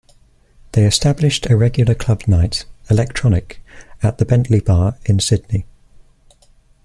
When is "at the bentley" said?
4.01-4.59